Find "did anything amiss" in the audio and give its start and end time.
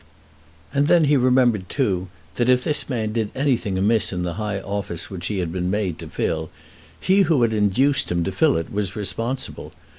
3.13-4.11